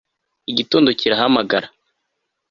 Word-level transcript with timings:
Igitondo 0.51 0.89
kirahamagara 0.99 1.67